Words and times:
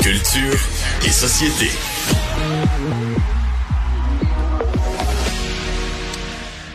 Culture 0.00 0.54
et 1.04 1.10
société. 1.10 1.68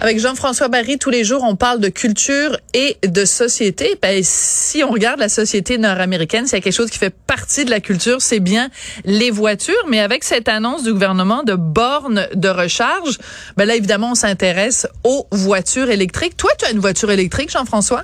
Avec 0.02 0.20
Jean-François 0.20 0.68
Barry, 0.68 0.98
tous 0.98 1.12
les 1.12 1.24
jours, 1.24 1.46
on 1.48 1.56
parle 1.56 1.80
de 1.80 1.88
culture 1.88 2.60
et 2.74 2.98
de 3.08 3.24
société. 3.24 3.98
Ben, 4.02 4.20
si 4.22 4.84
on 4.84 4.92
regarde 4.92 5.22
la 5.22 5.30
société 5.30 5.78
nord-américaine, 5.78 6.46
s'il 6.46 6.58
y 6.58 6.60
a 6.60 6.62
quelque 6.62 6.74
chose 6.74 6.90
qui 6.90 6.98
fait 6.98 7.16
partie 7.26 7.64
de 7.64 7.70
la 7.70 7.80
culture, 7.80 8.22
c'est 8.22 8.42
bien 8.42 8.70
les 9.06 9.32
voitures. 9.32 9.86
Mais 9.88 10.02
avec 10.02 10.26
cette 10.26 10.50
annonce 10.50 10.84
du 10.84 10.92
gouvernement 10.92 11.44
de 11.44 11.54
bornes 11.54 12.28
de 12.36 12.50
recharge, 12.50 13.18
ben 13.56 13.64
là, 13.64 13.78
évidemment, 13.78 14.12
on 14.12 14.16
s'intéresse 14.16 14.88
aux 15.06 15.26
voitures 15.32 15.90
électriques. 15.90 16.36
Toi, 16.36 16.52
tu 16.60 16.66
as 16.66 16.72
une 16.72 16.80
voiture 16.80 17.12
électrique, 17.12 17.50
Jean-François? 17.50 18.04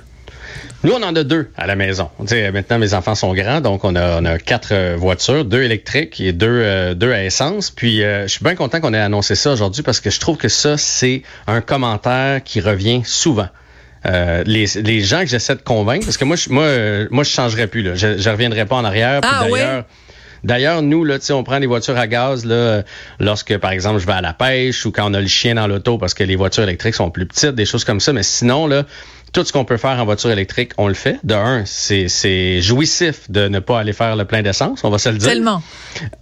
Nous, 0.84 0.92
on 0.92 1.02
en 1.02 1.16
a 1.16 1.24
deux 1.24 1.50
à 1.56 1.66
la 1.66 1.74
maison. 1.74 2.10
maintenant, 2.52 2.78
mes 2.78 2.94
enfants 2.94 3.14
sont 3.14 3.34
grands, 3.34 3.60
donc 3.60 3.84
on 3.84 3.96
a, 3.96 4.20
on 4.20 4.24
a 4.24 4.38
quatre 4.38 4.68
euh, 4.72 4.96
voitures, 4.96 5.44
deux 5.44 5.62
électriques 5.62 6.20
et 6.20 6.32
deux, 6.32 6.46
euh, 6.48 6.94
deux 6.94 7.12
à 7.12 7.24
essence. 7.24 7.70
Puis, 7.70 8.02
euh, 8.02 8.22
je 8.22 8.28
suis 8.28 8.44
bien 8.44 8.54
content 8.54 8.80
qu'on 8.80 8.94
ait 8.94 9.00
annoncé 9.00 9.34
ça 9.34 9.52
aujourd'hui 9.52 9.82
parce 9.82 10.00
que 10.00 10.10
je 10.10 10.20
trouve 10.20 10.36
que 10.36 10.48
ça, 10.48 10.76
c'est 10.76 11.22
un 11.46 11.60
commentaire 11.60 12.42
qui 12.44 12.60
revient 12.60 13.02
souvent. 13.04 13.48
les, 14.04 14.66
les 14.76 15.00
gens 15.00 15.20
que 15.20 15.26
j'essaie 15.26 15.56
de 15.56 15.62
convaincre, 15.62 16.04
parce 16.04 16.16
que 16.16 16.24
moi, 16.24 16.36
je, 16.36 16.50
moi, 16.50 16.68
moi, 17.10 17.24
je 17.24 17.30
changerais 17.30 17.66
plus. 17.66 17.82
Là. 17.82 17.94
Je, 17.96 18.18
je 18.18 18.30
reviendrai 18.30 18.64
pas 18.64 18.76
en 18.76 18.84
arrière. 18.84 19.20
Ah, 19.24 19.44
d'ailleurs, 19.48 19.84
D'ailleurs, 20.44 20.80
nous, 20.80 21.02
là, 21.02 21.16
on 21.30 21.42
prend 21.42 21.58
des 21.58 21.66
voitures 21.66 21.98
à 21.98 22.06
gaz 22.06 22.44
là, 22.44 22.82
lorsque, 23.18 23.58
par 23.58 23.72
exemple, 23.72 23.98
je 23.98 24.06
vais 24.06 24.12
à 24.12 24.20
la 24.20 24.32
pêche 24.32 24.86
ou 24.86 24.92
quand 24.92 25.10
on 25.10 25.14
a 25.14 25.20
le 25.20 25.26
chien 25.26 25.56
dans 25.56 25.66
l'auto 25.66 25.98
parce 25.98 26.14
que 26.14 26.22
les 26.22 26.36
voitures 26.36 26.62
électriques 26.62 26.94
sont 26.94 27.10
plus 27.10 27.26
petites, 27.26 27.56
des 27.56 27.64
choses 27.64 27.84
comme 27.84 27.98
ça. 27.98 28.12
Mais 28.12 28.22
sinon, 28.22 28.68
là, 28.68 28.84
tout 29.36 29.44
ce 29.44 29.52
qu'on 29.52 29.66
peut 29.66 29.76
faire 29.76 30.00
en 30.00 30.06
voiture 30.06 30.30
électrique, 30.30 30.72
on 30.78 30.88
le 30.88 30.94
fait. 30.94 31.18
De 31.22 31.34
un, 31.34 31.64
c'est 31.66 32.62
jouissif 32.62 33.30
de 33.30 33.48
ne 33.48 33.58
pas 33.58 33.78
aller 33.78 33.92
faire 33.92 34.16
le 34.16 34.24
plein 34.24 34.40
d'essence, 34.40 34.82
on 34.82 34.88
va 34.88 34.96
se 34.96 35.10
le 35.10 35.18
dire. 35.18 35.28
Tellement. 35.28 35.62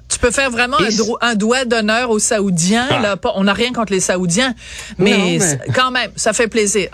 Tu 0.09 0.19
peux 0.19 0.33
faire 0.33 0.51
vraiment 0.51 0.79
un, 1.21 1.35
doigt 1.37 1.65
d'honneur 1.65 2.11
aux 2.11 2.19
Saoudiens. 2.19 2.89
Ah. 2.91 3.01
Là, 3.01 3.17
on 3.37 3.45
n'a 3.45 3.53
rien 3.53 3.73
contre 3.73 3.93
les 3.93 4.01
Saoudiens, 4.01 4.53
mais, 4.99 5.39
mais, 5.39 5.59
quand 5.73 5.93
même, 5.93 6.11
ça 6.17 6.33
fait 6.33 6.49
plaisir. 6.49 6.89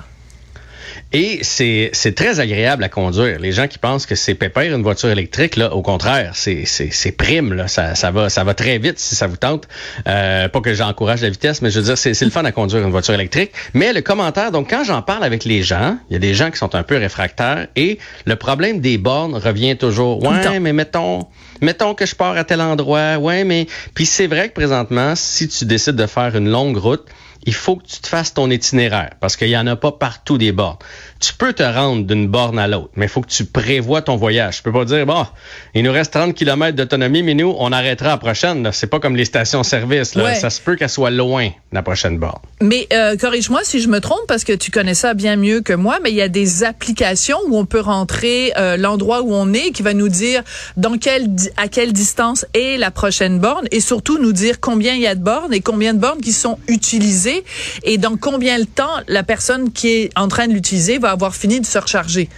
Et 1.13 1.41
c'est, 1.43 1.91
c'est 1.93 2.15
très 2.15 2.41
agréable 2.41 2.85
à 2.85 2.89
conduire. 2.89 3.39
Les 3.41 3.53
gens 3.53 3.67
qui 3.67 3.79
pensent 3.79 4.07
que 4.07 4.15
c'est 4.15 4.35
pépère 4.35 4.75
une 4.75 4.83
voiture 4.83 5.09
électrique, 5.09 5.57
là, 5.57 5.75
au 5.75 5.83
contraire, 5.83 6.33
c'est, 6.35 6.65
c'est, 6.67 6.91
c'est 6.93 7.13
prime. 7.13 7.53
Là. 7.53 7.69
Ça, 7.69 7.95
ça, 7.95 8.11
va, 8.11 8.29
ça 8.29 8.45
va 8.45 8.55
très 8.55 8.79
vite 8.79 8.99
si 8.99 9.15
ça 9.15 9.27
vous 9.27 9.37
tente. 9.37 9.67
Euh, 10.07 10.49
pas 10.49 10.61
que 10.61 10.75
j'encourage 10.75 11.23
la 11.23 11.31
vitesse, 11.31 11.63
mais 11.63 11.71
je 11.71 11.81
veux 11.81 11.87
dire, 11.87 11.99
c'est, 11.99 12.15
c'est 12.15 12.25
le 12.25 12.31
fun 12.31 12.45
à 12.45 12.53
conduire 12.53 12.83
une 12.85 12.91
voiture 12.91 13.15
électrique. 13.15 13.53
Mais 13.75 13.93
le 13.93 14.01
commentaire, 14.03 14.53
donc 14.53 14.71
quand 14.71 14.85
j'en 14.85 15.03
parle 15.03 15.25
avec 15.25 15.45
les 15.45 15.63
gens, 15.63 15.97
il 16.09 16.15
y 16.15 16.17
a 16.17 16.21
des 16.21 16.35
gens 16.35 16.51
qui 16.51 16.59
sont 16.59 16.75
un 16.75 16.83
peu 16.83 16.97
réfractaires 16.97 17.67
et 17.77 17.99
le 18.25 18.37
problème 18.37 18.81
des 18.81 18.99
bornes 18.99 19.35
revient 19.35 19.77
toujours. 19.77 20.23
Ouais, 20.23 20.61
mais 20.61 20.73
mettons, 20.73 21.27
mettons 21.61 21.95
que 21.95 22.07
je 22.07 22.15
pars 22.15 22.37
à 22.37 22.45
tel 22.45 22.61
endroit. 22.61 23.17
Ouais, 23.19 23.45
mais 23.45 23.67
puis 23.95 24.07
c'est 24.07 24.27
vrai 24.27 24.49
que 24.49 24.55
présentement, 24.55 25.15
si 25.17 25.49
tu 25.49 25.65
décides 25.65 25.97
de 25.97 26.07
faire 26.07 26.37
une 26.37 26.51
longue 26.51 26.77
route, 26.77 27.07
il 27.45 27.55
faut 27.55 27.77
que 27.77 27.87
tu 27.87 28.01
te 28.01 28.07
fasses 28.07 28.35
ton 28.35 28.51
itinéraire 28.51 29.11
parce 29.19 29.37
qu'il 29.37 29.49
n'y 29.49 29.57
en 29.57 29.67
a 29.67 29.77
pas 29.77 29.93
partout 29.93 30.37
des 30.37 30.53
bornes. 30.53 30.77
Tu 31.21 31.33
peux 31.35 31.53
te 31.53 31.63
rendre 31.63 32.07
d'une 32.07 32.29
borne 32.29 32.59
à 32.59 32.69
l'autre, 32.69 32.91
mais 32.97 33.07
il 33.07 33.09
faut 33.09 33.23
que 33.23 33.31
tu 33.31 33.45
prévois 33.45 34.03
ton 34.03 34.17
voyage. 34.17 34.59
Tu 34.59 34.63
peux 34.63 34.73
pas 34.73 34.85
dire, 34.85 35.07
bon, 35.07 35.27
il 35.75 35.83
nous 35.85 35.93
reste 35.93 36.13
30 36.13 36.35
km 36.35 36.77
d'autonomie, 36.77 37.23
mais 37.23 37.35
nous, 37.35 37.55
on 37.59 37.73
arrêtera 37.73 38.11
à 38.11 38.13
la 38.13 38.19
prochaine. 38.19 38.71
C'est 38.73 38.89
pas 38.89 39.01
comme 39.01 39.17
les 39.17 39.25
stations-service. 39.25 40.19
Ça 40.35 40.51
se 40.51 40.61
peut 40.61 40.77
qu'elle 40.77 40.91
soit 40.91 41.11
loin, 41.11 41.51
la 41.73 41.83
prochaine 41.83 42.19
borne. 42.19 42.41
Mais 42.61 42.89
euh, 42.93 43.17
corrige-moi 43.17 43.61
si 43.63 43.81
je 43.81 43.89
me 43.89 44.01
trompe, 44.01 44.27
parce 44.27 44.45
que 44.45 44.53
tu 44.53 44.71
connais 44.71 44.95
ça 44.95 45.15
bien 45.15 45.37
mieux 45.37 45.61
que 45.61 45.73
moi, 45.73 45.99
mais 46.03 46.11
il 46.11 46.17
y 46.17 46.23
a 46.23 46.29
des 46.29 46.65
applications 46.65 47.39
où 47.47 47.57
on 47.57 47.65
peut 47.65 47.81
rentrer 47.81 48.53
euh, 48.57 48.77
l'endroit 48.77 49.23
où 49.23 49.33
on 49.33 49.53
est, 49.53 49.71
qui 49.71 49.83
va 49.83 49.95
nous 49.95 50.09
dire 50.09 50.43
dans 50.77 50.99
quelle, 50.99 51.29
à 51.57 51.69
quelle 51.69 51.93
distance 51.93 52.45
est 52.55 52.77
la 52.77 52.91
prochaine 52.91 53.39
borne, 53.39 53.67
et 53.71 53.81
surtout 53.81 54.19
nous 54.19 54.33
dire 54.33 54.61
combien 54.61 54.95
il 54.95 55.01
y 55.01 55.07
a 55.07 55.15
de 55.15 55.23
bornes 55.23 55.55
et 55.55 55.61
combien 55.61 55.95
de 55.95 56.01
bornes 56.01 56.21
qui 56.21 56.33
sont 56.33 56.59
utilisées 56.67 57.45
et 57.85 57.99
dans 57.99 58.17
combien 58.17 58.59
de 58.59 58.65
temps 58.65 59.01
la 59.07 59.23
personne 59.23 59.73
qui 59.73 59.89
est 59.89 60.11
en 60.17 60.29
train 60.29 60.49
de 60.49 60.53
l'utiliser 60.53 60.99
va 60.99 61.11
avoir 61.11 61.35
fini 61.35 61.61
de 61.61 61.67
se 61.67 61.79
recharger. 61.79 62.29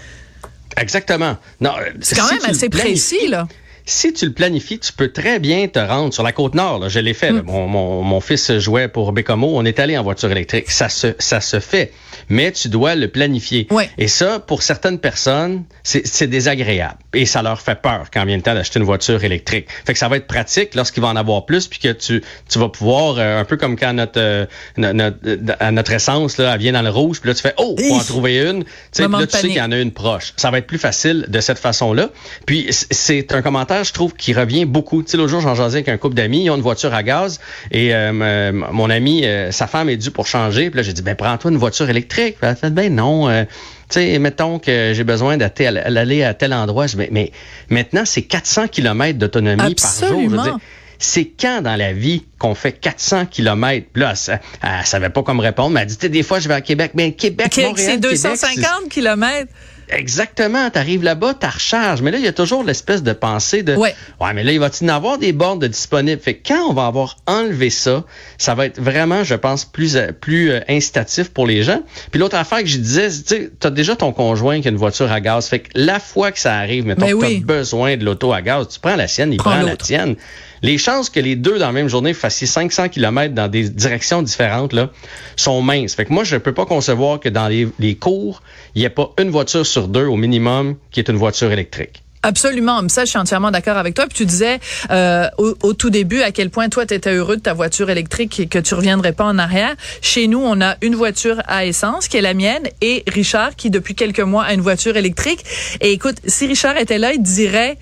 Exactement. 0.76 1.36
Non, 1.60 1.72
c'est 2.00 2.16
quand 2.16 2.30
même 2.30 2.44
assez 2.44 2.68
précis 2.68 3.28
là 3.28 3.46
si 3.84 4.12
tu 4.12 4.26
le 4.26 4.32
planifies, 4.32 4.78
tu 4.78 4.92
peux 4.92 5.08
très 5.08 5.38
bien 5.38 5.68
te 5.68 5.78
rendre 5.78 6.12
sur 6.12 6.22
la 6.22 6.32
côte 6.32 6.54
nord. 6.54 6.88
Je 6.88 6.98
l'ai 7.00 7.14
fait. 7.14 7.32
Mm. 7.32 7.42
Mon, 7.42 7.66
mon, 7.66 8.02
mon, 8.02 8.20
fils 8.20 8.58
jouait 8.58 8.88
pour 8.88 9.12
Bécomo. 9.12 9.52
On 9.54 9.64
est 9.64 9.80
allé 9.80 9.96
en 9.98 10.02
voiture 10.02 10.30
électrique. 10.30 10.70
Ça 10.70 10.88
se, 10.88 11.14
ça 11.18 11.40
se 11.40 11.60
fait. 11.60 11.92
Mais 12.28 12.52
tu 12.52 12.68
dois 12.68 12.94
le 12.94 13.08
planifier. 13.08 13.68
Et 13.98 14.08
ça, 14.08 14.38
pour 14.38 14.62
certaines 14.62 14.98
personnes, 14.98 15.64
c'est 15.82 16.26
désagréable. 16.26 16.98
Et 17.14 17.26
ça 17.26 17.42
leur 17.42 17.60
fait 17.60 17.80
peur 17.80 18.06
quand 18.12 18.24
vient 18.24 18.36
le 18.36 18.42
temps 18.42 18.54
d'acheter 18.54 18.78
une 18.78 18.86
voiture 18.86 19.22
électrique. 19.24 19.66
Fait 19.84 19.92
que 19.92 19.98
ça 19.98 20.08
va 20.08 20.16
être 20.16 20.26
pratique 20.26 20.74
lorsqu'il 20.74 21.02
va 21.02 21.08
en 21.08 21.16
avoir 21.16 21.44
plus, 21.44 21.66
puis 21.66 21.78
que 21.78 21.92
tu, 21.92 22.22
tu 22.48 22.58
vas 22.58 22.68
pouvoir, 22.68 23.16
euh, 23.18 23.40
un 23.40 23.44
peu 23.44 23.56
comme 23.56 23.76
quand 23.76 23.92
notre, 23.92 24.20
euh, 24.20 24.46
notre, 24.76 25.70
notre, 25.70 25.92
essence, 25.92 26.38
là, 26.38 26.54
elle 26.54 26.60
vient 26.60 26.72
dans 26.72 26.82
le 26.82 26.90
rouge, 26.90 27.20
puis 27.20 27.28
là, 27.28 27.34
tu 27.34 27.42
fais, 27.42 27.54
oh, 27.58 27.76
faut 27.78 27.94
en 27.94 27.98
trouver 27.98 28.38
une. 28.38 28.64
Tu 28.64 28.70
sais, 28.92 29.08
là, 29.08 29.26
tu 29.26 29.36
sais 29.36 29.48
qu'il 29.48 29.56
y 29.56 29.60
en 29.60 29.72
a 29.72 29.78
une 29.78 29.92
proche. 29.92 30.32
Ça 30.36 30.50
va 30.50 30.58
être 30.58 30.66
plus 30.66 30.78
facile 30.78 31.26
de 31.28 31.40
cette 31.40 31.58
façon-là. 31.58 32.10
Puis 32.46 32.68
c'est 32.70 33.32
un 33.32 33.42
commentaire 33.42 33.71
je 33.82 33.92
trouve, 33.92 34.14
qui 34.14 34.32
revient 34.32 34.64
beaucoup. 34.64 35.02
Tu 35.02 35.10
sais, 35.10 35.16
l'autre 35.16 35.30
jour, 35.30 35.40
j'en 35.40 35.54
jasais 35.54 35.78
avec 35.78 35.88
un 35.88 35.96
couple 35.96 36.14
d'amis, 36.14 36.44
ils 36.44 36.50
ont 36.50 36.56
une 36.56 36.62
voiture 36.62 36.92
à 36.94 37.02
gaz 37.02 37.40
et 37.70 37.94
euh, 37.94 38.52
mon 38.52 38.90
ami, 38.90 39.24
euh, 39.24 39.50
sa 39.52 39.66
femme 39.66 39.88
est 39.88 39.96
due 39.96 40.10
pour 40.10 40.26
changer. 40.26 40.70
Puis 40.70 40.76
là, 40.76 40.82
j'ai 40.82 40.92
dit, 40.92 41.02
ben 41.02 41.14
prends-toi 41.14 41.50
une 41.50 41.56
voiture 41.56 41.88
électrique. 41.88 42.36
elle 42.42 42.48
a 42.48 42.54
fait, 42.54 42.70
ben 42.70 42.94
non. 42.94 43.28
Euh, 43.28 43.44
tu 43.88 44.00
sais, 44.00 44.18
mettons 44.18 44.58
que 44.58 44.92
j'ai 44.94 45.04
besoin 45.04 45.36
d'aller 45.36 46.22
à 46.22 46.34
tel 46.34 46.52
endroit. 46.54 46.86
Je, 46.86 46.96
mais, 46.96 47.32
maintenant, 47.68 48.02
c'est 48.04 48.22
400 48.22 48.68
km 48.68 49.18
d'autonomie 49.18 49.74
par 49.74 50.08
jour. 50.08 50.22
Je 50.22 50.28
veux 50.28 50.42
dire, 50.42 50.58
c'est 50.98 51.24
quand 51.24 51.62
dans 51.62 51.76
la 51.76 51.92
vie 51.92 52.24
qu'on 52.38 52.54
fait 52.54 52.72
400 52.72 53.26
km? 53.26 53.86
Là, 53.96 54.14
elle, 54.28 54.40
elle, 54.62 54.86
savait 54.86 55.10
pas 55.10 55.22
comment 55.22 55.42
répondre, 55.42 55.70
mais 55.70 55.80
elle 55.80 55.88
dit, 55.88 56.08
des 56.08 56.22
fois, 56.22 56.38
je 56.38 56.48
vais 56.48 56.54
à 56.54 56.60
Québec. 56.60 56.92
Mais 56.94 57.12
Québec, 57.12 57.56
Montréal, 57.56 57.74
c'est 57.76 57.98
250 57.98 58.88
km. 58.88 59.48
Exactement, 59.94 60.70
tu 60.70 60.78
arrives 60.78 61.02
là-bas, 61.02 61.34
tu 61.34 61.46
recharges. 61.46 62.02
Mais 62.02 62.10
là, 62.10 62.18
il 62.18 62.24
y 62.24 62.28
a 62.28 62.32
toujours 62.32 62.64
l'espèce 62.64 63.02
de 63.02 63.12
pensée 63.12 63.62
de 63.62 63.76
ouais. 63.76 63.94
ouais, 64.20 64.32
mais 64.34 64.42
là, 64.42 64.52
il 64.52 64.60
va 64.60 64.68
y 64.68 64.84
en 64.84 64.88
avoir 64.88 65.18
des 65.18 65.32
bornes 65.32 65.58
de 65.58 65.66
disponibles? 65.66 66.20
Fait 66.20 66.34
que 66.34 66.48
quand 66.48 66.70
on 66.70 66.72
va 66.72 66.86
avoir 66.86 67.16
enlevé 67.26 67.70
ça, 67.70 68.04
ça 68.38 68.54
va 68.54 68.66
être 68.66 68.80
vraiment, 68.80 69.24
je 69.24 69.34
pense, 69.34 69.64
plus 69.64 69.96
euh, 69.96 70.12
plus 70.12 70.50
euh, 70.50 70.60
incitatif 70.68 71.30
pour 71.30 71.46
les 71.46 71.62
gens. 71.62 71.82
Puis 72.10 72.20
l'autre 72.20 72.36
affaire 72.36 72.60
que 72.60 72.66
je 72.66 72.78
disais, 72.78 73.08
tu 73.10 73.50
as 73.62 73.70
déjà 73.70 73.96
ton 73.96 74.12
conjoint 74.12 74.60
qui 74.60 74.68
a 74.68 74.70
une 74.70 74.76
voiture 74.76 75.10
à 75.12 75.20
gaz. 75.20 75.46
Fait 75.46 75.60
que 75.60 75.70
la 75.74 76.00
fois 76.00 76.32
que 76.32 76.38
ça 76.38 76.54
arrive, 76.54 76.86
mettons 76.86 77.06
que 77.06 77.26
tu 77.26 77.36
as 77.36 77.40
besoin 77.40 77.96
de 77.96 78.04
l'auto 78.04 78.32
à 78.32 78.42
gaz, 78.42 78.68
tu 78.68 78.80
prends 78.80 78.96
la 78.96 79.08
sienne, 79.08 79.32
il 79.32 79.38
prend, 79.38 79.62
la 79.62 79.76
tienne. 79.76 80.16
Les 80.62 80.78
chances 80.78 81.10
que 81.10 81.18
les 81.18 81.34
deux 81.34 81.58
dans 81.58 81.66
la 81.66 81.72
même 81.72 81.88
journée 81.88 82.14
fassent 82.14 82.44
500 82.44 82.88
km 82.88 83.34
dans 83.34 83.48
des 83.48 83.68
directions 83.68 84.22
différentes 84.22 84.72
là, 84.72 84.90
sont 85.36 85.60
minces. 85.60 85.94
Fait 85.94 86.04
que 86.04 86.12
moi, 86.12 86.22
je 86.22 86.36
peux 86.36 86.54
pas 86.54 86.66
concevoir 86.66 87.18
que 87.18 87.28
dans 87.28 87.48
les, 87.48 87.68
les 87.80 87.96
cours, 87.96 88.42
il 88.74 88.80
n'y 88.80 88.84
ait 88.84 88.90
pas 88.90 89.10
une 89.18 89.30
voiture 89.30 89.66
sur 89.66 89.81
deux 89.88 90.06
au 90.06 90.16
minimum 90.16 90.76
qui 90.90 91.00
est 91.00 91.08
une 91.08 91.16
voiture 91.16 91.52
électrique. 91.52 92.02
Absolument, 92.24 92.88
ça 92.88 93.04
je 93.04 93.10
suis 93.10 93.18
entièrement 93.18 93.50
d'accord 93.50 93.76
avec 93.76 93.94
toi. 93.94 94.06
Puis 94.06 94.18
tu 94.18 94.26
disais 94.26 94.60
euh, 94.90 95.28
au, 95.38 95.72
tout 95.72 95.90
début 95.90 96.22
à 96.22 96.30
quel 96.30 96.50
point 96.50 96.68
toi 96.68 96.86
tu 96.86 96.94
étais 96.94 97.12
heureux 97.12 97.36
de 97.36 97.42
ta 97.42 97.52
voiture 97.52 97.90
électrique 97.90 98.38
et 98.38 98.46
que 98.46 98.60
tu 98.60 98.74
reviendrais 98.74 99.12
pas 99.12 99.24
en 99.24 99.38
arrière. 99.38 99.74
Chez 100.02 100.28
nous, 100.28 100.38
on 100.38 100.60
a 100.60 100.76
une 100.82 100.94
voiture 100.94 101.42
à 101.48 101.66
essence 101.66 102.06
qui 102.06 102.16
est 102.16 102.20
la 102.20 102.34
mienne 102.34 102.62
et 102.80 103.02
Richard 103.08 103.56
qui 103.56 103.70
depuis 103.70 103.96
quelques 103.96 104.20
mois 104.20 104.44
a 104.44 104.54
une 104.54 104.60
voiture 104.60 104.96
électrique. 104.96 105.44
Et 105.80 105.90
écoute, 105.90 106.18
si 106.24 106.46
Richard 106.46 106.76
était 106.76 106.98
là, 106.98 107.12
il 107.12 107.22
dirait 107.22 107.76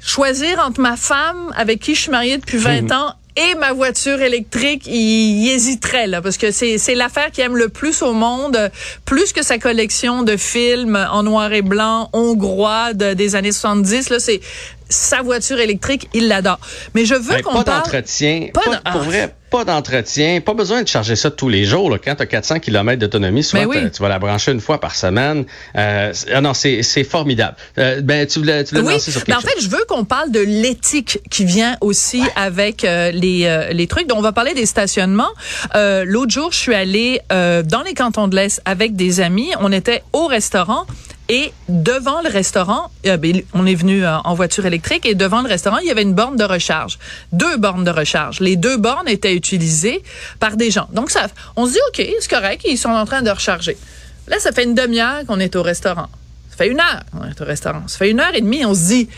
choisir 0.00 0.60
entre 0.60 0.80
ma 0.80 0.96
femme 0.96 1.52
avec 1.56 1.80
qui 1.80 1.96
je 1.96 2.02
suis 2.02 2.10
mariée 2.12 2.38
depuis 2.38 2.58
20 2.58 2.92
ans 2.92 3.14
et 3.40 3.54
ma 3.54 3.72
voiture 3.72 4.20
électrique, 4.20 4.86
il, 4.86 5.48
hésiterait 5.50 6.06
là 6.06 6.22
parce 6.22 6.36
que 6.36 6.50
c'est 6.50 6.78
c'est 6.78 6.94
l'affaire 6.94 7.30
qu'il 7.30 7.44
aime 7.44 7.56
le 7.56 7.68
plus 7.68 8.02
au 8.02 8.12
monde, 8.12 8.70
plus 9.04 9.32
que 9.32 9.42
sa 9.42 9.58
collection 9.58 10.22
de 10.22 10.36
films 10.36 10.96
en 11.10 11.22
noir 11.22 11.52
et 11.52 11.62
blanc 11.62 12.10
hongrois 12.12 12.92
des 12.94 13.36
années 13.36 13.52
70 13.52 14.10
là, 14.10 14.20
c'est 14.20 14.40
sa 14.88 15.22
voiture 15.22 15.60
électrique, 15.60 16.08
il 16.14 16.28
l'adore. 16.28 16.58
Mais 16.94 17.04
je 17.04 17.14
veux 17.14 17.40
qu'on 17.42 17.52
parle 17.52 17.64
pas 17.64 17.76
d'entretien, 17.78 18.48
pas, 18.52 18.90
pour 18.90 19.02
vrai 19.02 19.34
pas 19.50 19.64
d'entretien, 19.64 20.40
pas 20.40 20.54
besoin 20.54 20.82
de 20.82 20.88
charger 20.88 21.16
ça 21.16 21.30
tous 21.30 21.48
les 21.48 21.64
jours. 21.64 21.90
Là. 21.90 21.98
Quand 22.02 22.14
tu 22.14 22.22
as 22.22 22.26
400 22.26 22.60
km 22.60 22.98
d'autonomie, 22.98 23.42
souvent 23.42 23.66
ben 23.66 23.90
tu 23.90 24.02
vas 24.02 24.08
la 24.08 24.18
brancher 24.18 24.52
une 24.52 24.60
fois 24.60 24.80
par 24.80 24.94
semaine. 24.94 25.44
Euh, 25.76 26.12
ah 26.32 26.40
non, 26.40 26.54
c'est 26.54 27.04
formidable. 27.04 27.56
Euh, 27.78 28.00
ben, 28.00 28.26
tu 28.26 28.38
voulais, 28.38 28.64
tu 28.64 28.76
voulais 28.76 28.94
oui, 28.94 29.00
sur 29.00 29.24
quelque 29.24 29.36
En 29.36 29.40
fait, 29.40 29.60
je 29.60 29.68
veux 29.68 29.84
qu'on 29.88 30.04
parle 30.04 30.30
de 30.30 30.40
l'éthique 30.40 31.18
qui 31.30 31.44
vient 31.44 31.76
aussi 31.80 32.22
avec 32.36 32.84
euh, 32.84 33.10
les, 33.10 33.44
euh, 33.44 33.72
les 33.72 33.86
trucs. 33.86 34.06
Donc, 34.06 34.18
on 34.18 34.22
va 34.22 34.32
parler 34.32 34.54
des 34.54 34.66
stationnements. 34.66 35.30
Euh, 35.74 36.04
L'autre 36.06 36.32
jour, 36.32 36.52
je 36.52 36.58
suis 36.58 36.74
allée 36.74 37.20
dans 37.30 37.82
les 37.84 37.94
cantons 37.94 38.28
de 38.28 38.36
l'Est 38.36 38.60
avec 38.64 38.96
des 38.96 39.20
amis. 39.20 39.50
On 39.60 39.72
était 39.72 40.02
au 40.12 40.26
restaurant 40.26 40.86
et 41.32 41.52
devant 41.68 42.22
le 42.22 42.28
restaurant, 42.28 42.90
euh, 43.06 43.16
ben, 43.16 43.40
on 43.54 43.64
est 43.64 43.76
venu 43.76 44.04
euh, 44.04 44.18
en 44.18 44.34
voiture 44.34 44.66
électrique 44.66 45.06
et 45.06 45.14
devant 45.14 45.42
le 45.42 45.48
restaurant, 45.48 45.78
il 45.78 45.86
y 45.86 45.90
avait 45.92 46.02
une 46.02 46.12
borne 46.12 46.34
de 46.34 46.42
recharge. 46.42 46.98
Deux 47.30 47.56
bornes 47.56 47.84
de 47.84 47.90
recharge. 47.92 48.40
Les 48.40 48.56
deux 48.56 48.76
bornes 48.76 49.06
étaient 49.06 49.36
utilisées 49.36 50.02
par 50.40 50.56
des 50.56 50.72
gens. 50.72 50.88
Donc 50.92 51.12
ça, 51.12 51.28
on 51.54 51.66
se 51.66 51.72
dit, 51.72 51.78
OK, 51.88 52.04
c'est 52.18 52.30
correct, 52.30 52.62
ils 52.68 52.76
sont 52.76 52.90
en 52.90 53.06
train 53.06 53.22
de 53.22 53.30
recharger. 53.30 53.78
Là, 54.26 54.40
ça 54.40 54.50
fait 54.50 54.64
une 54.64 54.74
demi-heure 54.74 55.24
qu'on 55.28 55.38
est 55.38 55.54
au 55.54 55.62
restaurant. 55.62 56.08
Ça 56.50 56.56
fait 56.56 56.68
une 56.68 56.80
heure, 56.80 57.04
on 57.12 57.24
est 57.24 57.40
au 57.40 57.44
restaurant. 57.44 57.86
Ça 57.86 57.98
fait 57.98 58.10
une 58.10 58.18
heure 58.18 58.34
et 58.34 58.40
demie, 58.40 58.64
on 58.64 58.74
se 58.74 58.86
dit, 58.86 59.08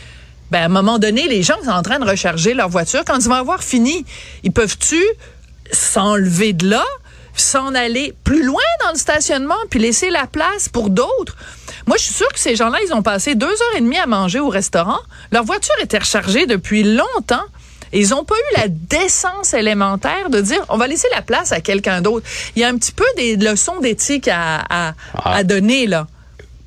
ben, 0.50 0.60
à 0.60 0.64
un 0.66 0.68
moment 0.68 0.98
donné, 0.98 1.28
les 1.28 1.42
gens 1.42 1.56
sont 1.64 1.70
en 1.70 1.82
train 1.82 1.98
de 1.98 2.04
recharger 2.04 2.52
leur 2.52 2.68
voiture. 2.68 3.04
Quand 3.06 3.18
ils 3.18 3.28
vont 3.28 3.36
avoir 3.36 3.62
fini, 3.62 4.04
ils 4.42 4.52
peuvent-tu 4.52 5.02
s'enlever 5.70 6.52
de 6.52 6.68
là, 6.68 6.84
s'en 7.34 7.74
aller 7.74 8.12
plus 8.22 8.44
loin 8.44 8.60
dans 8.84 8.92
le 8.92 8.98
stationnement, 8.98 9.56
puis 9.70 9.80
laisser 9.80 10.10
la 10.10 10.26
place 10.26 10.68
pour 10.68 10.90
d'autres? 10.90 11.38
Moi, 11.86 11.96
je 11.98 12.04
suis 12.04 12.14
sûre 12.14 12.28
que 12.28 12.38
ces 12.38 12.56
gens-là, 12.56 12.78
ils 12.86 12.92
ont 12.92 13.02
passé 13.02 13.34
deux 13.34 13.46
heures 13.46 13.76
et 13.76 13.80
demie 13.80 13.98
à 13.98 14.06
manger 14.06 14.40
au 14.40 14.48
restaurant. 14.48 14.98
Leur 15.30 15.44
voiture 15.44 15.74
était 15.82 15.98
rechargée 15.98 16.46
depuis 16.46 16.82
longtemps. 16.82 17.44
Et 17.92 18.00
ils 18.00 18.08
n'ont 18.10 18.24
pas 18.24 18.34
eu 18.34 18.60
la 18.60 18.68
décence 18.68 19.52
élémentaire 19.52 20.30
de 20.30 20.40
dire 20.40 20.64
on 20.70 20.78
va 20.78 20.86
laisser 20.86 21.08
la 21.14 21.20
place 21.20 21.52
à 21.52 21.60
quelqu'un 21.60 22.00
d'autre. 22.00 22.26
Il 22.56 22.62
y 22.62 22.64
a 22.64 22.68
un 22.68 22.76
petit 22.78 22.92
peu 22.92 23.04
des 23.18 23.36
leçons 23.36 23.80
d'éthique 23.80 24.28
à, 24.28 24.64
à, 24.70 24.94
ah. 25.24 25.44
donner 25.44 25.86
là 25.86 26.06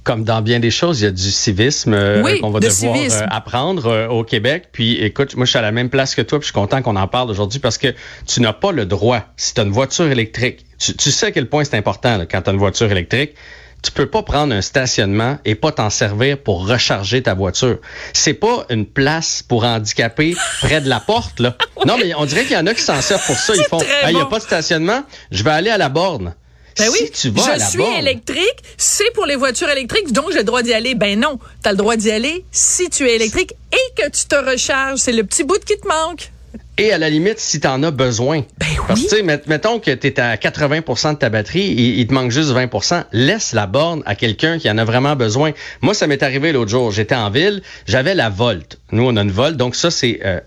comme 0.06 0.24
dans 0.24 0.44
bien 0.44 0.60
des 0.60 0.70
choses, 0.70 1.02
il 1.02 1.06
y 1.06 1.08
a 1.08 1.12
du 1.12 1.32
civisme 1.32 1.96
euh, 1.96 2.40
qu'on 2.40 2.52
va 2.52 2.60
devoir 2.60 2.96
euh, 2.96 3.26
apprendre 3.32 3.88
euh, 3.88 4.08
au 4.08 4.24
Québec. 4.24 4.70
Puis 4.72 5.04
écoute, 5.04 5.36
moi 5.36 5.46
je 5.46 5.50
suis 5.50 5.58
à 5.58 5.64
la 5.64 5.72
même 5.72 5.90
place 5.90 6.14
que 6.14 6.22
toi, 6.22 6.38
puis 6.38 6.46
je 6.46 6.54
suis 6.54 6.62
content 6.62 6.84
qu'on 6.84 6.96
en 6.96 7.08
parle 7.08 7.32
aujourd'hui 7.32 7.60
parce 7.60 7.80
que 7.80 7.88
tu 8.28 8.40
n'as 8.40 8.54
pas 8.54 8.72
le 8.72 8.86
droit, 8.86 9.22
si 9.36 9.56
tu 9.56 9.62
as 9.62 9.64
une 9.64 9.72
voiture 9.72 10.06
électrique, 10.06 10.64
tu, 10.78 11.12
sais 11.12 11.26
à 11.26 11.32
quel 11.32 11.50
point 11.50 11.64
c'est 11.64 11.76
important 11.76 12.24
quand 12.30 12.40
tu 12.44 12.50
as 12.52 12.54
une 12.54 12.60
voiture 12.60 12.92
électrique, 12.92 13.34
tu 13.82 13.92
peux 13.92 14.08
pas 14.08 14.24
prendre 14.24 14.54
un 14.54 14.62
stationnement 14.62 15.38
et 15.46 15.56
pas 15.56 15.72
t'en 15.72 15.90
servir 15.90 16.38
pour 16.38 16.68
recharger 16.68 17.22
ta 17.22 17.34
voiture. 17.34 17.78
C'est 18.14 18.34
pas 18.34 18.66
une 18.70 18.86
place 18.86 19.44
pour 19.44 19.64
handicapés 19.64 20.36
près 20.62 20.82
de 20.82 20.90
la 20.90 21.00
porte 21.00 21.40
là. 21.40 21.56
Non 21.86 21.98
mais 21.98 22.16
on 22.16 22.26
dirait 22.26 22.44
qu'il 22.44 22.56
y 22.56 22.60
en 22.60 22.66
a 22.66 22.74
qui 22.74 22.82
s'en 22.82 23.02
servent 23.02 23.26
pour 23.26 23.38
ça, 23.38 23.54
ils 23.56 23.64
font 23.66 23.80
il 24.08 24.18
y 24.18 24.20
a 24.20 24.26
pas 24.26 24.40
de 24.40 24.44
stationnement, 24.44 25.04
je 25.32 25.44
vais 25.44 25.52
aller 25.52 25.70
à 25.70 25.78
la 25.78 25.90
borne. 25.90 26.34
Ben 26.78 26.90
oui, 26.92 27.10
tu 27.14 27.30
vas 27.30 27.58
je 27.58 27.64
suis 27.64 27.84
électrique, 27.84 28.58
c'est 28.78 29.12
pour 29.14 29.26
les 29.26 29.38
voitures 29.38 29.70
électriques, 29.70 30.12
donc 30.12 30.32
j'ai 30.32 30.40
le 30.40 30.44
droit 30.44 30.62
d'y 30.62 30.74
aller. 30.74 30.94
Ben 30.94 31.18
non, 31.18 31.40
tu 31.64 31.70
as 31.70 31.72
le 31.72 31.78
droit 31.78 31.96
d'y 31.96 32.12
aller 32.12 32.44
si 32.52 32.90
tu 32.90 33.08
es 33.08 33.16
électrique 33.16 33.54
et 33.72 34.02
que 34.02 34.10
tu 34.10 34.26
te 34.26 34.36
recharges. 34.36 35.00
C'est 35.00 35.14
le 35.14 35.24
petit 35.24 35.46
bout 35.46 35.64
qui 35.64 35.78
te 35.78 35.88
manque. 35.88 36.32
Et 36.78 36.92
à 36.92 36.98
la 36.98 37.10
limite, 37.10 37.40
si 37.40 37.60
tu 37.60 37.68
en 37.68 37.82
as 37.84 37.92
besoin. 37.92 38.44
Ben 38.58 38.68
Parce 38.88 39.06
que, 39.06 39.22
mettons 39.50 39.80
que 39.80 39.92
tu 39.92 40.08
es 40.08 40.20
à 40.20 40.36
80% 40.36 41.14
de 41.14 41.18
ta 41.18 41.30
batterie 41.30 41.72
et 41.72 42.00
il 42.00 42.08
te 42.08 42.14
manque 42.14 42.32
juste 42.32 42.50
20% 42.50 43.06
laisse 43.14 43.54
la 43.54 43.66
borne 43.66 44.04
à 44.06 44.16
quelqu'un 44.16 44.60
qui 44.60 44.70
en 44.70 44.78
a 44.78 44.84
vraiment 44.84 45.16
besoin. 45.16 45.54
Moi, 45.82 45.94
ça 45.94 46.08
m'est 46.08 46.22
arrivé 46.22 46.52
l'autre 46.52 46.72
jour. 46.72 46.92
J'étais 46.92 47.16
en 47.16 47.30
ville, 47.30 47.62
j'avais 47.88 48.14
la 48.14 48.30
Volt. 48.30 48.78
Nous, 48.92 49.04
on 49.04 49.16
a 49.16 49.22
une 49.22 49.32
Volt, 49.32 49.56
donc 49.56 49.76
ça, 49.76 49.90
c'est 49.90 50.20
euh, 50.26 50.40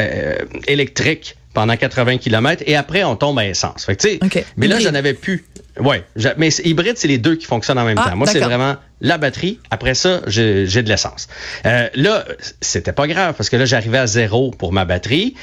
euh, 0.00 0.36
électrique 0.66 1.36
pendant 1.54 1.76
80 1.76 2.18
km 2.18 2.62
et 2.66 2.76
après, 2.76 3.04
on 3.04 3.16
tombe 3.16 3.38
à 3.38 3.46
essence. 3.46 3.86
Fait 3.86 3.96
que, 3.96 4.38
Mais 4.56 4.66
là, 4.66 4.78
j'en 4.78 4.94
avais 4.94 5.14
plus. 5.14 5.44
Ouais, 5.80 6.04
mais 6.36 6.48
hybride, 6.64 6.96
c'est 6.96 7.08
les 7.08 7.18
deux 7.18 7.36
qui 7.36 7.46
fonctionnent 7.46 7.78
en 7.78 7.84
même 7.84 7.98
ah, 8.00 8.10
temps. 8.10 8.16
Moi, 8.16 8.26
c'est 8.26 8.40
vraiment 8.40 8.76
la 9.00 9.18
batterie. 9.18 9.60
Après 9.70 9.94
ça, 9.94 10.22
j'ai 10.26 10.64
de 10.64 10.88
l'essence. 10.88 11.28
Euh, 11.66 11.88
là, 11.94 12.24
c'était 12.60 12.92
pas 12.92 13.06
grave 13.06 13.34
parce 13.36 13.50
que 13.50 13.56
là, 13.56 13.64
j'arrivais 13.66 13.98
à 13.98 14.06
zéro 14.06 14.50
pour 14.52 14.72
ma 14.72 14.84
batterie. 14.84 15.34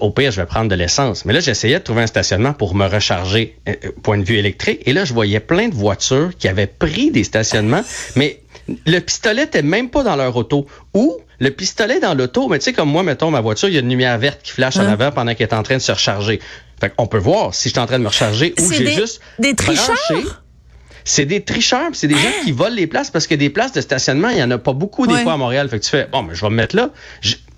au 0.00 0.10
pire, 0.10 0.30
je 0.30 0.40
vais 0.40 0.46
prendre 0.46 0.68
de 0.68 0.74
l'essence. 0.74 1.24
Mais 1.24 1.32
là, 1.32 1.40
j'essayais 1.40 1.78
de 1.78 1.84
trouver 1.84 2.02
un 2.02 2.06
stationnement 2.06 2.52
pour 2.52 2.74
me 2.74 2.86
recharger, 2.86 3.56
euh, 3.68 3.74
euh, 3.84 3.90
point 4.02 4.18
de 4.18 4.24
vue 4.24 4.36
électrique. 4.36 4.82
Et 4.86 4.92
là, 4.92 5.04
je 5.04 5.14
voyais 5.14 5.40
plein 5.40 5.68
de 5.68 5.74
voitures 5.74 6.30
qui 6.38 6.48
avaient 6.48 6.66
pris 6.66 7.10
des 7.10 7.24
stationnements, 7.24 7.82
mais 8.16 8.40
le 8.86 8.98
pistolet 8.98 9.44
était 9.44 9.62
même 9.62 9.88
pas 9.88 10.02
dans 10.02 10.16
leur 10.16 10.36
auto. 10.36 10.66
Ou 10.92 11.16
le 11.40 11.50
pistolet 11.50 12.00
dans 12.00 12.14
l'auto, 12.14 12.48
mais 12.48 12.58
tu 12.58 12.66
sais, 12.66 12.72
comme 12.72 12.90
moi, 12.90 13.02
mettons, 13.02 13.30
ma 13.30 13.40
voiture, 13.40 13.68
il 13.68 13.74
y 13.74 13.78
a 13.78 13.80
une 13.80 13.88
lumière 13.88 14.18
verte 14.18 14.40
qui 14.42 14.52
flash 14.52 14.76
en 14.76 14.80
hein? 14.80 14.88
avant 14.88 15.12
pendant 15.12 15.34
qu'elle 15.34 15.48
est 15.48 15.54
en 15.54 15.62
train 15.62 15.76
de 15.76 15.82
se 15.82 15.92
recharger. 15.92 16.40
Fait 16.80 16.94
qu'on 16.94 17.06
peut 17.06 17.18
voir 17.18 17.54
si 17.54 17.68
je 17.68 17.74
suis 17.74 17.80
en 17.80 17.86
train 17.86 17.98
de 17.98 18.04
me 18.04 18.08
recharger 18.08 18.54
ou 18.60 18.72
j'ai 18.72 18.92
juste 18.92 19.20
des 19.38 19.54
tricheurs? 19.54 20.42
C'est 21.04 21.24
des 21.24 21.42
tricheurs, 21.42 21.90
c'est 21.94 22.06
des 22.06 22.16
gens 22.16 22.32
qui 22.44 22.52
volent 22.52 22.74
les 22.74 22.86
places 22.86 23.10
parce 23.10 23.26
que 23.26 23.34
des 23.34 23.48
places 23.48 23.72
de 23.72 23.80
stationnement, 23.80 24.28
il 24.28 24.36
y 24.36 24.42
en 24.42 24.50
a 24.50 24.58
pas 24.58 24.74
beaucoup 24.74 25.06
des 25.06 25.16
fois 25.22 25.32
à 25.32 25.36
Montréal. 25.38 25.68
Fait 25.68 25.78
que 25.78 25.84
tu 25.84 25.90
fais 25.90 26.06
bon, 26.06 26.22
mais 26.22 26.34
je 26.34 26.42
vais 26.42 26.50
me 26.50 26.56
mettre 26.56 26.76
là. 26.76 26.90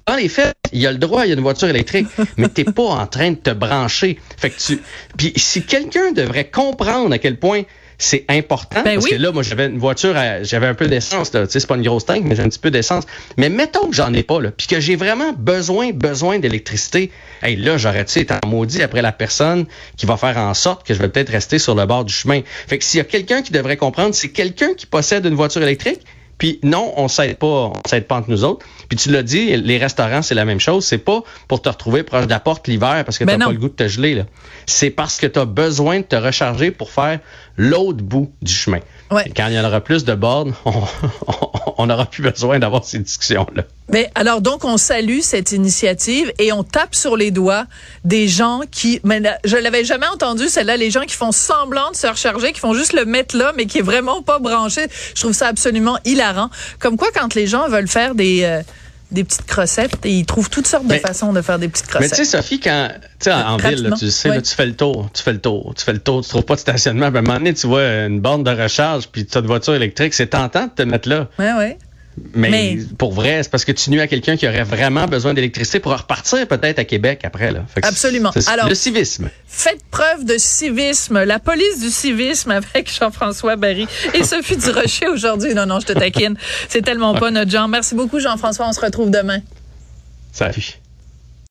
dans 0.07 0.15
les 0.15 0.29
faits, 0.29 0.55
il 0.73 0.81
y 0.81 0.87
a 0.87 0.93
le 0.93 0.99
droit, 0.99 1.27
il 1.27 1.31
y 1.31 1.33
a 1.33 1.35
une 1.35 1.41
voiture 1.41 1.69
électrique, 1.69 2.07
mais 2.37 2.49
t'es 2.49 2.65
pas 2.65 2.83
en 2.85 3.07
train 3.07 3.33
de 3.33 3.37
te 3.37 3.51
brancher. 3.51 4.21
Fait 4.37 4.51
que 4.51 4.59
tu, 4.59 4.81
puis 5.17 5.33
si 5.37 5.63
quelqu'un 5.65 6.13
devrait 6.13 6.49
comprendre 6.49 7.13
à 7.13 7.19
quel 7.19 7.39
point 7.39 7.63
c'est 8.01 8.25
important 8.29 8.83
ben 8.83 8.95
parce 8.95 9.07
que 9.07 9.15
là, 9.15 9.31
moi, 9.31 9.43
j'avais 9.43 9.67
une 9.67 9.79
voiture, 9.79 10.15
j'avais 10.43 10.67
un 10.67 10.75
peu 10.75 10.87
d'essence. 10.87 11.31
Tu 11.31 11.39
sais, 11.39 11.61
c'est 11.61 11.67
pas 11.67 11.77
une 11.77 11.83
grosse 11.83 12.07
tank, 12.07 12.23
mais 12.25 12.35
j'ai 12.35 12.43
un 12.43 12.49
petit 12.49 12.59
peu 12.59 12.71
d'essence. 12.71 13.05
Mais 13.37 13.51
mettons 13.51 13.89
que 13.89 13.95
j'en 13.95 14.13
ai 14.15 14.23
pas, 14.23 14.41
là, 14.41 14.51
puis 14.51 14.67
que 14.67 14.81
j'ai 14.81 14.97
vraiment 14.97 15.33
besoin, 15.33 15.93
besoin 15.93 16.39
d'électricité. 16.39 17.11
Hey, 17.43 17.57
là, 17.57 17.77
j'aurais, 17.77 18.07
tu 18.07 18.19
été 18.19 18.35
maudit 18.47 18.83
après 18.83 19.03
la 19.03 19.13
personne 19.13 19.67
qui 19.99 20.07
va 20.07 20.17
faire 20.17 20.39
en 20.39 20.55
sorte 20.55 20.87
que 20.87 20.95
je 20.95 20.99
vais 20.99 21.09
peut-être 21.09 21.31
rester 21.31 21.59
sur 21.59 21.75
le 21.75 21.85
bord 21.85 22.05
du 22.07 22.13
chemin. 22.13 22.41
Fait 22.67 22.79
que 22.79 22.85
s'il 22.85 22.99
y 22.99 23.01
a 23.03 23.05
quelqu'un 23.05 23.43
qui 23.43 23.53
devrait 23.53 23.77
comprendre, 23.77 24.15
c'est 24.15 24.31
quelqu'un 24.31 24.73
qui 24.75 24.87
possède 24.87 25.27
une 25.27 25.35
voiture 25.35 25.63
électrique 25.63 26.01
puis 26.41 26.59
non, 26.63 26.95
on 26.97 27.07
s'aide 27.07 27.37
pas, 27.37 27.47
on 27.47 27.83
s'aide 27.87 28.07
pas 28.07 28.17
entre 28.17 28.31
nous 28.31 28.45
autres. 28.45 28.65
Puis 28.89 28.97
tu 28.97 29.11
l'as 29.11 29.23
dit, 29.23 29.55
les 29.59 29.77
restaurants, 29.77 30.23
c'est 30.23 30.35
la 30.35 30.47
même 30.47 30.59
chose. 30.59 30.87
C'est 30.87 30.97
pas 30.97 31.23
pour 31.49 31.61
te 31.61 31.69
retrouver 31.69 32.03
proche 32.03 32.25
de 32.25 32.31
la 32.31 32.41
porte 32.41 32.67
l'hiver 32.67 33.05
parce 33.05 33.19
que 33.19 33.25
ben 33.25 33.39
t'as 33.39 33.45
pas 33.45 33.53
le 33.53 33.59
goût 33.59 33.69
de 33.69 33.75
te 33.75 33.87
geler. 33.87 34.25
C'est 34.65 34.89
parce 34.89 35.19
que 35.19 35.27
tu 35.27 35.39
as 35.39 35.45
besoin 35.45 35.99
de 35.99 36.05
te 36.05 36.17
recharger 36.17 36.71
pour 36.71 36.93
faire 36.93 37.21
l'autre 37.59 38.03
bout 38.03 38.33
du 38.41 38.53
chemin. 38.53 38.81
Quand 39.11 39.47
il 39.49 39.55
y 39.55 39.59
en 39.59 39.65
aura 39.65 39.81
plus 39.81 40.05
de 40.05 40.15
bornes, 40.15 40.55
on 41.77 41.87
n'aura 41.87 42.07
plus 42.07 42.23
besoin 42.23 42.59
d'avoir 42.59 42.85
ces 42.85 42.99
discussions-là. 42.99 43.65
Mais 43.89 44.11
alors 44.15 44.41
donc 44.41 44.65
on 44.65 44.77
salue 44.77 45.21
cette 45.21 45.53
initiative 45.53 46.33
et 46.39 46.53
on 46.53 46.63
tape 46.63 46.95
sur 46.95 47.17
les 47.17 47.31
doigts 47.31 47.65
des 48.05 48.29
gens 48.29 48.61
qui 48.71 49.01
mais 49.03 49.21
je 49.45 49.57
l'avais 49.57 49.85
jamais 49.85 50.07
entendu 50.07 50.49
celle-là 50.49 50.77
les 50.77 50.91
gens 50.91 51.03
qui 51.03 51.17
font 51.17 51.33
semblant 51.33 51.91
de 51.91 51.97
se 51.97 52.07
recharger 52.07 52.53
qui 52.53 52.61
font 52.61 52.75
juste 52.75 52.93
le 52.93 53.05
mettre 53.05 53.37
là 53.37 53.53
mais 53.57 53.67
qui 53.67 53.79
est 53.79 53.83
vraiment 53.83 54.23
pas 54.23 54.39
branché. 54.39 54.87
Je 55.15 55.21
trouve 55.21 55.33
ça 55.33 55.49
absolument 55.49 55.99
hilarant. 56.05 56.51
Comme 56.79 56.97
quoi 56.97 57.09
quand 57.13 57.35
les 57.35 57.47
gens 57.47 57.69
veulent 57.69 57.89
faire 57.89 58.15
des 58.15 58.43
euh, 58.45 58.63
des 59.11 59.25
petites 59.25 59.47
crossettes 59.47 60.05
et 60.05 60.11
ils 60.11 60.27
trouvent 60.27 60.51
toutes 60.51 60.67
sortes 60.67 60.87
de 60.87 60.95
façons 60.95 61.33
de 61.33 61.43
faire 61.43 61.59
des 61.59 61.69
petites 61.69 61.87
crossettes. 61.87 62.11
Mais 62.11 62.17
tu 62.17 62.25
sais, 62.25 62.37
Sophie, 62.37 62.61
quand, 62.61 62.91
tu 63.19 63.25
sais, 63.25 63.33
en, 63.33 63.57
ville, 63.57 63.93
tu 63.99 64.11
sais, 64.11 64.41
tu 64.43 64.55
fais 64.55 64.67
le 64.67 64.75
tour, 64.75 65.09
tu 65.13 65.23
fais 65.23 65.33
le 65.33 65.41
tour, 65.41 65.75
tu 65.77 65.85
fais 65.85 65.93
le 65.93 65.99
tour, 65.99 66.23
tu 66.23 66.29
trouves 66.29 66.45
pas 66.45 66.55
de 66.55 66.61
stationnement. 66.61 67.07
À 67.07 67.09
un 67.09 67.13
moment 67.13 67.35
donné, 67.35 67.55
tu 67.55 67.67
vois 67.67 67.83
une 68.07 68.21
borne 68.21 68.45
de 68.45 68.51
recharge 68.51 69.09
puis 69.09 69.27
tu 69.27 69.37
as 69.37 69.41
une 69.41 69.47
voiture 69.47 69.75
électrique, 69.75 70.15
c'est 70.15 70.29
tentant 70.29 70.67
de 70.67 70.71
te 70.71 70.83
mettre 70.83 71.09
là. 71.09 71.29
Oui, 71.39 71.47
oui. 71.59 71.77
Mais, 72.35 72.79
pour 72.99 73.13
vrai, 73.13 73.43
c'est 73.43 73.51
parce 73.51 73.65
que 73.65 73.73
tu 73.73 73.91
nuis 73.91 74.01
à 74.01 74.07
quelqu'un 74.07 74.37
qui 74.37 74.47
aurait 74.47 74.65
vraiment 74.65 75.07
besoin 75.07 75.33
d'électricité 75.33 75.81
pour 75.81 75.97
repartir 75.97 76.47
peut-être 76.47 76.79
à 76.79 76.85
Québec 76.85 77.21
après. 77.25 77.51
Là. 77.51 77.65
Absolument. 77.83 78.31
Alors, 78.47 78.69
le 78.69 78.75
civisme. 78.75 79.31
Faites 79.47 79.83
preuve 79.91 80.25
de 80.25 80.37
civisme. 80.37 81.23
La 81.25 81.39
police 81.39 81.81
du 81.81 81.89
civisme 81.89 82.51
avec 82.51 82.93
Jean-François 82.93 83.57
Barry 83.57 83.87
et 84.15 84.25
Sophie 84.25 84.57
Durocher 84.57 85.09
aujourd'hui. 85.13 85.55
Non, 85.55 85.67
non, 85.67 85.81
je 85.81 85.87
te 85.87 85.93
taquine. 85.93 86.37
C'est 86.69 86.83
tellement 86.83 87.15
pas 87.15 87.31
notre 87.31 87.51
genre. 87.51 87.69
Merci 87.69 87.95
beaucoup, 87.95 88.21
Jean-François. 88.21 88.69
On 88.69 88.73
se 88.73 88.81
retrouve 88.81 89.11
demain. 89.11 89.41
Salut. 90.33 90.81